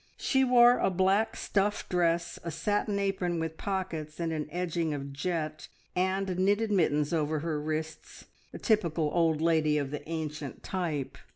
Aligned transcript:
She 0.17 0.43
wore 0.43 0.79
a 0.79 0.89
black 0.89 1.35
stuff 1.35 1.87
dress, 1.87 2.39
a 2.43 2.49
satin 2.49 2.97
apron 2.97 3.39
with 3.39 3.55
pockets 3.57 4.19
and 4.19 4.33
an 4.33 4.47
edging 4.49 4.95
of 4.95 5.13
jet, 5.13 5.67
and 5.95 6.39
knitted 6.39 6.71
mittens 6.71 7.13
over 7.13 7.41
her 7.41 7.61
wrists 7.61 8.25
a 8.51 8.57
typical 8.57 9.11
old 9.13 9.41
lady 9.41 9.77
of 9.77 9.91
the 9.91 10.01
ancient 10.09 10.63
type. 10.63 11.19